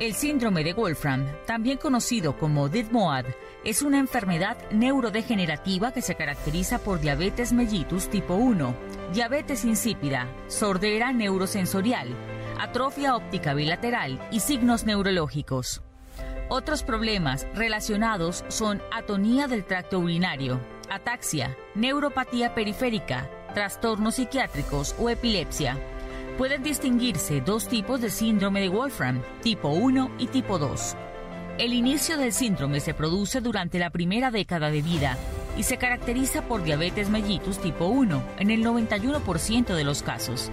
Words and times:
El 0.00 0.14
síndrome 0.14 0.64
de 0.64 0.72
Wolfram, 0.72 1.26
también 1.46 1.76
conocido 1.76 2.38
como 2.38 2.70
DIDMOAD, 2.70 3.26
es 3.64 3.82
una 3.82 3.98
enfermedad 3.98 4.56
neurodegenerativa 4.70 5.92
que 5.92 6.00
se 6.00 6.14
caracteriza 6.14 6.78
por 6.78 7.02
diabetes 7.02 7.52
mellitus 7.52 8.08
tipo 8.08 8.32
1, 8.32 8.74
diabetes 9.12 9.66
insípida, 9.66 10.26
sordera 10.48 11.12
neurosensorial, 11.12 12.08
atrofia 12.58 13.14
óptica 13.14 13.52
bilateral 13.52 14.18
y 14.30 14.40
signos 14.40 14.86
neurológicos. 14.86 15.82
Otros 16.48 16.82
problemas 16.82 17.46
relacionados 17.54 18.42
son 18.48 18.80
atonía 18.90 19.48
del 19.48 19.66
tracto 19.66 19.98
urinario, 19.98 20.60
ataxia, 20.88 21.58
neuropatía 21.74 22.54
periférica, 22.54 23.28
trastornos 23.52 24.14
psiquiátricos 24.14 24.94
o 24.98 25.10
epilepsia. 25.10 25.76
Pueden 26.40 26.62
distinguirse 26.62 27.42
dos 27.42 27.68
tipos 27.68 28.00
de 28.00 28.08
síndrome 28.08 28.62
de 28.62 28.70
Wolfram, 28.70 29.20
tipo 29.42 29.68
1 29.68 30.12
y 30.16 30.26
tipo 30.28 30.58
2. 30.58 30.96
El 31.58 31.74
inicio 31.74 32.16
del 32.16 32.32
síndrome 32.32 32.80
se 32.80 32.94
produce 32.94 33.42
durante 33.42 33.78
la 33.78 33.90
primera 33.90 34.30
década 34.30 34.70
de 34.70 34.80
vida 34.80 35.18
y 35.58 35.64
se 35.64 35.76
caracteriza 35.76 36.40
por 36.40 36.62
diabetes 36.62 37.10
mellitus 37.10 37.58
tipo 37.58 37.88
1 37.88 38.22
en 38.38 38.50
el 38.50 38.64
91% 38.64 39.74
de 39.74 39.84
los 39.84 40.02
casos 40.02 40.50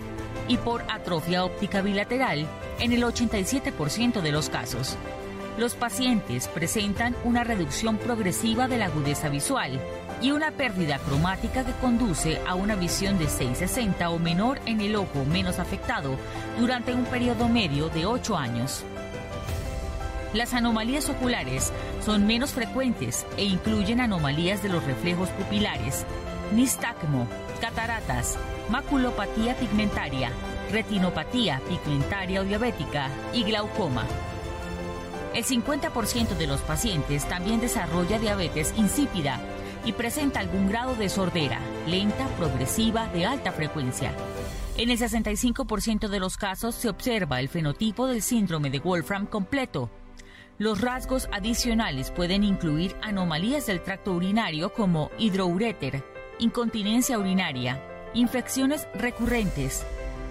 y 0.50 0.58
por 0.58 0.84
atrofia 0.92 1.46
óptica 1.46 1.82
bilateral 1.82 2.46
en 2.82 2.92
el 2.92 3.04
87% 3.04 4.20
de 4.20 4.32
los 4.34 4.50
casos. 4.50 4.98
Los 5.58 5.74
pacientes 5.74 6.48
presentan 6.48 7.16
una 7.24 7.44
reducción 7.44 7.98
progresiva 7.98 8.68
de 8.68 8.78
la 8.78 8.86
agudeza 8.86 9.28
visual 9.28 9.80
y 10.22 10.30
una 10.30 10.52
pérdida 10.52 11.00
cromática 11.00 11.66
que 11.66 11.72
conduce 11.74 12.40
a 12.48 12.54
una 12.54 12.76
visión 12.76 13.18
de 13.18 13.28
660 13.28 14.12
o 14.12 14.20
menor 14.20 14.60
en 14.68 14.82
el 14.82 14.96
ojo 14.96 15.26
menos 15.26 15.58
afectado 15.58 16.16
durante 16.60 16.94
un 16.94 17.06
periodo 17.06 17.50
medio 17.50 17.90
de 17.90 18.06
8 18.06 18.38
años. 18.38 18.84
Las 20.32 20.54
anomalías 20.54 21.10
oculares 21.10 21.74
son 22.06 22.28
menos 22.28 22.52
frecuentes 22.52 23.26
e 23.36 23.46
incluyen 23.46 24.00
anomalías 24.00 24.62
de 24.62 24.70
los 24.70 24.84
reflejos 24.84 25.30
pupilares, 25.30 26.06
nistagmo, 26.54 27.28
cataratas, 27.60 28.38
maculopatía 28.70 29.56
pigmentaria, 29.56 30.30
retinopatía 30.72 31.62
pigmentaria 31.68 32.42
o 32.42 32.44
diabética 32.44 33.10
y 33.34 33.44
glaucoma. 33.44 34.04
El 35.34 35.44
50% 35.44 36.38
de 36.38 36.48
los 36.48 36.62
pacientes 36.62 37.28
también 37.28 37.60
desarrolla 37.60 38.20
diabetes 38.20 38.74
insípida 38.78 39.40
y 39.86 39.94
presenta 39.94 40.40
algún 40.40 40.68
grado 40.68 40.96
de 40.96 41.10
sordera, 41.10 41.60
lenta, 41.86 42.28
progresiva, 42.38 43.08
de 43.08 43.26
alta 43.26 43.52
frecuencia. 43.52 44.14
En 44.78 44.90
el 44.90 44.98
65% 44.98 46.08
de 46.08 46.20
los 46.20 46.38
casos 46.38 46.76
se 46.76 46.90
observa 46.90 47.40
el 47.40 47.50
fenotipo 47.50 48.08
del 48.08 48.22
síndrome 48.22 48.70
de 48.70 48.80
Wolfram 48.80 49.26
completo, 49.26 49.90
los 50.60 50.82
rasgos 50.82 51.30
adicionales 51.32 52.10
pueden 52.10 52.44
incluir 52.44 52.96
anomalías 53.04 53.68
del 53.68 53.82
tracto 53.82 54.14
urinario 54.14 54.74
como 54.74 55.12
hidroureter, 55.20 56.04
incontinencia 56.40 57.20
urinaria, 57.20 57.80
infecciones 58.16 58.88
recurrentes, 58.96 59.86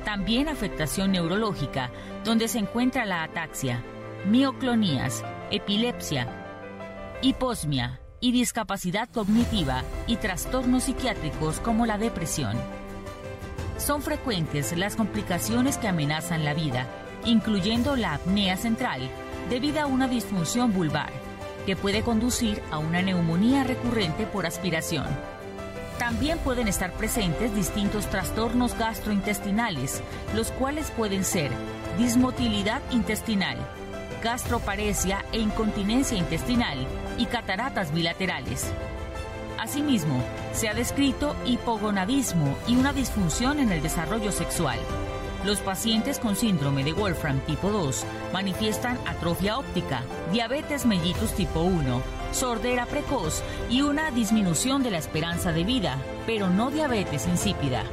también 0.04 0.48
afectación 0.48 1.12
neurológica, 1.12 1.92
donde 2.24 2.48
se 2.48 2.58
encuentra 2.58 3.04
la 3.04 3.22
ataxia, 3.22 3.84
mioclonías, 4.26 5.24
epilepsia, 5.52 6.26
hiposmia 7.22 8.00
y 8.18 8.32
discapacidad 8.32 9.08
cognitiva 9.08 9.84
y 10.08 10.16
trastornos 10.16 10.84
psiquiátricos 10.84 11.60
como 11.60 11.86
la 11.86 11.96
depresión. 11.96 12.56
Son 13.78 14.02
frecuentes 14.02 14.76
las 14.76 14.96
complicaciones 14.96 15.78
que 15.78 15.86
amenazan 15.86 16.44
la 16.44 16.54
vida, 16.54 16.86
incluyendo 17.24 17.94
la 17.94 18.14
apnea 18.14 18.56
central, 18.56 19.00
debido 19.48 19.80
a 19.80 19.86
una 19.86 20.08
disfunción 20.08 20.72
vulvar, 20.72 21.12
que 21.64 21.76
puede 21.76 22.02
conducir 22.02 22.60
a 22.72 22.78
una 22.78 23.02
neumonía 23.02 23.62
recurrente 23.62 24.26
por 24.26 24.44
aspiración. 24.44 25.06
También 26.00 26.38
pueden 26.38 26.66
estar 26.66 26.92
presentes 26.92 27.54
distintos 27.54 28.06
trastornos 28.06 28.76
gastrointestinales, 28.76 30.02
los 30.34 30.50
cuales 30.50 30.90
pueden 30.90 31.22
ser 31.22 31.52
dismotilidad 31.96 32.82
intestinal, 32.90 33.56
gastroparesia 34.22 35.24
e 35.32 35.38
incontinencia 35.38 36.16
intestinal 36.16 36.86
y 37.18 37.26
cataratas 37.26 37.92
bilaterales. 37.92 38.72
Asimismo, 39.58 40.22
se 40.52 40.68
ha 40.68 40.74
descrito 40.74 41.34
hipogonadismo 41.44 42.56
y 42.66 42.76
una 42.76 42.92
disfunción 42.92 43.58
en 43.58 43.72
el 43.72 43.82
desarrollo 43.82 44.32
sexual. 44.32 44.78
Los 45.44 45.60
pacientes 45.60 46.18
con 46.18 46.34
síndrome 46.34 46.82
de 46.82 46.92
Wolfram 46.92 47.40
tipo 47.40 47.70
2 47.70 48.04
manifiestan 48.32 48.98
atrofia 49.06 49.58
óptica, 49.58 50.02
diabetes 50.32 50.86
mellitus 50.86 51.32
tipo 51.34 51.60
1, 51.60 52.02
sordera 52.32 52.86
precoz 52.86 53.42
y 53.70 53.82
una 53.82 54.10
disminución 54.10 54.82
de 54.82 54.90
la 54.90 54.98
esperanza 54.98 55.52
de 55.52 55.64
vida, 55.64 55.98
pero 56.26 56.48
no 56.48 56.70
diabetes 56.70 57.26
insípida. 57.26 57.84